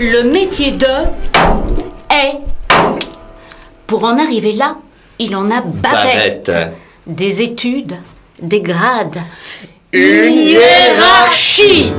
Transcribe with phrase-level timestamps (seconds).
[0.00, 0.86] le métier de
[2.08, 2.38] est.
[3.86, 4.76] Pour en arriver là,
[5.18, 6.46] il en a bavette.
[6.46, 6.74] Bavette.
[7.06, 7.96] Des études,
[8.42, 9.18] des grades,
[9.92, 11.92] Une hiérarchie.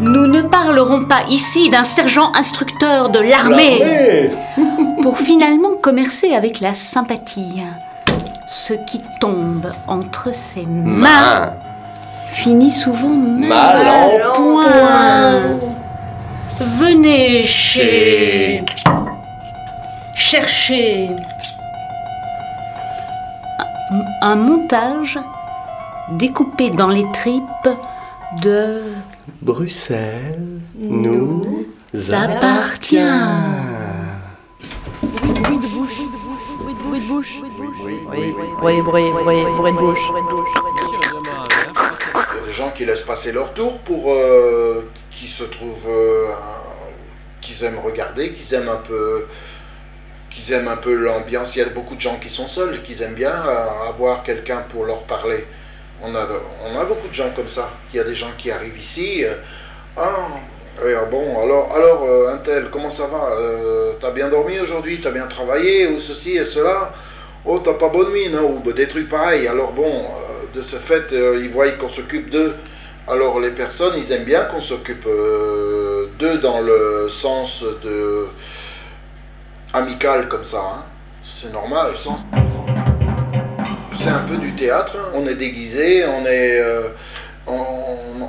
[0.00, 4.30] Nous ne parlerons pas ici d'un sergent instructeur de l'armée
[5.02, 7.62] pour finalement commercer avec la sympathie.
[8.48, 11.52] Ce qui tombe entre ses mains Main.
[12.32, 15.40] Finit souvent Mal en point.
[16.60, 18.62] Venez chez.
[20.14, 21.10] Chercher.
[23.90, 25.18] Un- Un montage
[26.12, 27.68] découpé dans les tripes
[28.42, 28.82] de.
[29.42, 31.42] Bruxelles nous
[32.12, 32.96] appartient.
[35.02, 35.98] Bruit de bouche.
[36.62, 37.40] Bruit de bouche.
[38.60, 40.06] Bruit de bouche.
[42.40, 46.28] Des gens qui laissent passer leur tour pour euh, qui se trouvent euh,
[47.40, 49.26] qu'ils aiment regarder, qu'ils aiment un peu
[50.30, 51.56] qu'ils aiment un peu l'ambiance.
[51.56, 54.64] Il y a beaucoup de gens qui sont seuls, qui aiment bien euh, avoir quelqu'un
[54.68, 55.44] pour leur parler.
[56.02, 56.26] On a,
[56.64, 57.70] on a beaucoup de gens comme ça.
[57.92, 59.24] Il y a des gens qui arrivent ici.
[59.24, 59.34] euh,
[59.96, 60.28] ah,
[60.84, 63.28] et, ah, bon, alors, alors euh, comment ça va
[64.00, 66.92] T'as bien dormi aujourd'hui T'as bien travaillé Ou ceci et cela
[67.44, 69.48] Oh, t'as pas bonne mine, hein, ou des trucs pareils.
[69.48, 70.06] Alors bon,
[70.54, 72.54] de ce fait, euh, ils voient qu'on s'occupe d'eux.
[73.08, 78.26] Alors les personnes, ils aiment bien qu'on s'occupe euh, d'eux dans le sens de
[79.72, 80.60] amical comme ça.
[80.60, 80.84] hein.
[81.24, 81.92] C'est normal.
[84.00, 84.96] C'est un peu du théâtre.
[85.14, 86.88] On est déguisé, on est, euh,
[87.46, 87.56] on,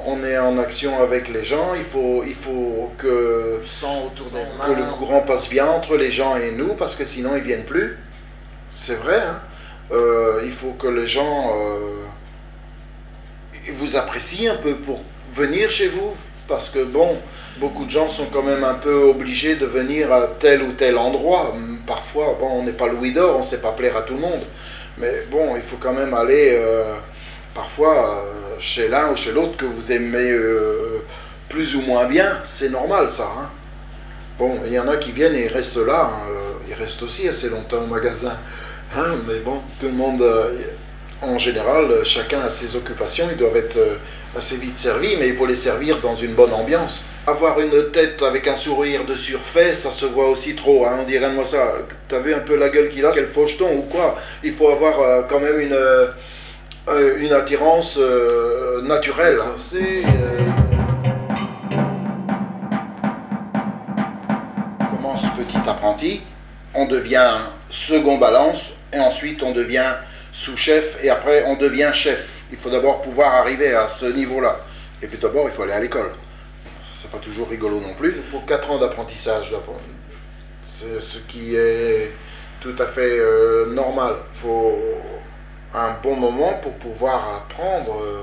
[0.06, 1.74] on est en action avec les gens.
[1.76, 3.60] Il faut, il faut que,
[4.06, 7.32] autour des que le courant passe bien entre les gens et nous, parce que sinon
[7.36, 7.98] ils viennent plus.
[8.72, 9.20] C'est vrai.
[9.20, 9.40] hein.
[9.92, 12.04] Euh, il faut que les gens euh,
[13.72, 15.02] vous apprécient un peu pour
[15.34, 16.14] venir chez vous.
[16.48, 17.18] Parce que bon,
[17.58, 20.98] beaucoup de gens sont quand même un peu obligés de venir à tel ou tel
[20.98, 21.56] endroit.
[21.88, 24.20] Parfois, bon, on n'est pas Louis d'Or, on ne sait pas plaire à tout le
[24.20, 24.42] monde.
[24.98, 26.96] Mais bon, il faut quand même aller euh,
[27.56, 28.26] parfois
[28.60, 30.38] chez l'un ou chez l'autre que vous aimez
[31.48, 32.40] plus ou moins bien.
[32.44, 33.32] C'est normal ça.
[33.38, 33.50] hein.
[34.38, 36.12] Bon, il y en a qui viennent et ils restent là.
[36.14, 36.30] hein.
[36.68, 38.38] Ils restent aussi assez longtemps au magasin.
[38.96, 40.52] Hein, mais bon, tout le monde, euh,
[41.20, 43.28] en général, euh, chacun a ses occupations.
[43.32, 43.96] Ils doivent être euh,
[44.38, 47.04] assez vite servis, mais il faut les servir dans une bonne ambiance.
[47.26, 50.86] Avoir une tête avec un sourire de surfait, ça se voit aussi trop.
[50.86, 51.74] Hein, on dirait moi ça.
[52.08, 55.26] T'as vu un peu la gueule qu'il a Quel faucheton ou quoi Il faut avoir
[55.28, 55.80] quand même une,
[57.18, 57.98] une attirance
[58.84, 59.38] naturelle.
[64.82, 66.22] On commence petit apprenti,
[66.76, 67.38] on devient
[67.70, 69.96] second balance, et ensuite on devient
[70.32, 72.42] sous-chef, et après on devient chef.
[72.52, 74.60] Il faut d'abord pouvoir arriver à ce niveau-là.
[75.02, 76.12] Et puis d'abord, il faut aller à l'école.
[77.02, 78.14] C'est pas toujours rigolo non plus.
[78.16, 79.54] Il faut 4 ans d'apprentissage.
[80.66, 82.12] C'est ce qui est
[82.62, 84.16] tout à fait euh, normal.
[84.34, 84.80] Il faut
[85.74, 88.02] un bon moment pour pouvoir apprendre.
[88.02, 88.22] euh,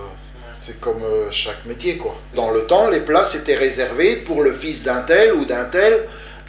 [0.59, 2.17] c'est comme euh, chaque métier, quoi.
[2.35, 6.07] Dans le temps, les places étaient réservées pour le fils d'un tel ou d'un tel,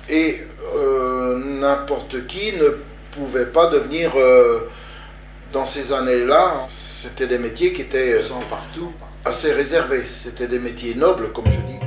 [0.09, 0.43] et
[1.59, 2.69] n'importe qui ne
[3.11, 4.69] pouvait pas devenir, euh,
[5.53, 8.91] dans ces années-là, c'était des métiers qui étaient euh, partout.
[9.25, 10.05] assez réservés.
[10.05, 11.79] C'était des métiers nobles, comme je dis.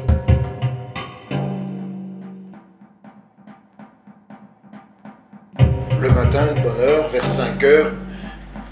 [6.01, 7.93] Le matin, de bonne heure, vers 5 heures,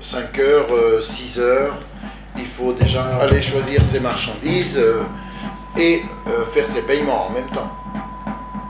[0.00, 1.74] 5 heures, euh, 6 heures,
[2.36, 5.02] il faut déjà aller choisir ses marchandises euh,
[5.78, 7.72] et euh, faire ses paiements en même temps.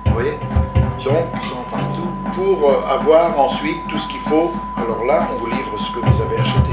[0.06, 0.61] Vous voyez?
[1.04, 4.52] Donc, sont partout pour euh, avoir ensuite tout ce qu'il faut.
[4.76, 6.70] Alors là, on vous livre ce que vous avez acheté.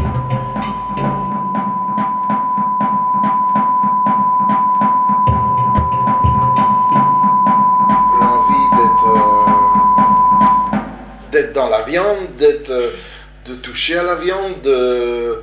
[8.20, 9.08] l'envie d'être
[11.34, 12.92] euh, dans la viande, d'être euh,
[13.46, 15.42] de toucher à la viande, de,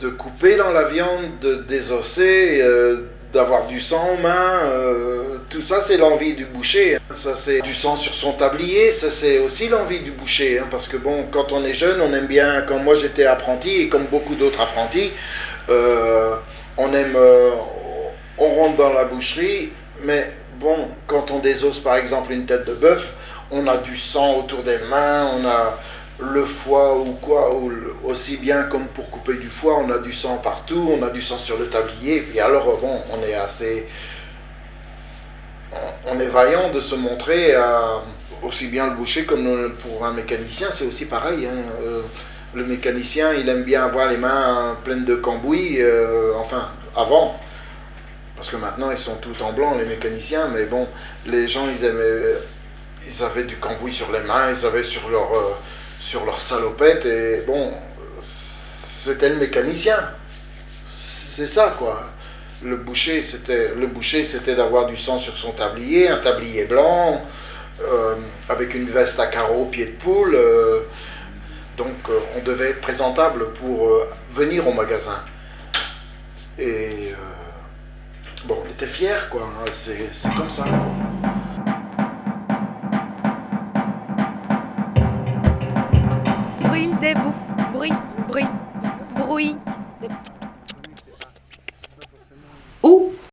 [0.00, 2.62] de couper dans la viande, de désosser,
[3.32, 4.60] d'avoir du sang en main.
[4.64, 6.96] euh, tout ça, c'est l'envie du boucher.
[6.96, 7.14] hein.
[7.14, 8.90] Ça, c'est du sang sur son tablier.
[8.92, 10.58] Ça, c'est aussi l'envie du boucher.
[10.58, 12.62] hein, parce que bon, quand on est jeune, on aime bien.
[12.62, 15.10] Quand moi j'étais apprenti et comme beaucoup d'autres apprentis,
[15.68, 16.36] euh,
[16.76, 17.14] on aime.
[17.16, 17.50] euh,
[18.38, 19.72] on rentre dans la boucherie,
[20.04, 20.30] mais
[20.60, 23.14] bon, quand on désosse par exemple une tête de bœuf,
[23.50, 25.78] on a du sang autour des mains, on a
[26.20, 27.72] le foie ou quoi, ou
[28.04, 31.20] aussi bien comme pour couper du foie, on a du sang partout, on a du
[31.22, 33.86] sang sur le tablier, et alors bon, on est assez...
[36.06, 37.54] On, est vaillant de se montrer
[38.42, 41.46] aussi bien le boucher comme pour un mécanicien, c'est aussi pareil.
[41.46, 42.00] hein, euh,
[42.54, 47.38] le mécanicien, il aime bien avoir les mains pleines de cambouis, euh, enfin, avant
[48.38, 50.86] parce que maintenant ils sont tout en blanc, les mécaniciens, mais bon,
[51.26, 52.36] les gens ils aimaient.
[53.04, 55.54] Ils avaient du cambouis sur les mains, ils avaient sur leur, euh,
[56.00, 57.72] sur leur salopette, et bon,
[58.22, 59.98] c'était le mécanicien.
[61.06, 62.04] C'est ça quoi.
[62.62, 67.22] Le boucher, c'était le boucher, c'était d'avoir du sang sur son tablier, un tablier blanc,
[67.80, 68.16] euh,
[68.48, 70.34] avec une veste à carreaux, pied de poule.
[70.34, 70.80] euh,
[71.76, 73.92] donc euh, on devait être présentable pour
[74.32, 75.22] venir au magasin.
[76.58, 77.12] Et
[78.46, 79.42] bon, on était fiers quoi.
[79.42, 80.64] hein, C'est c'est comme ça.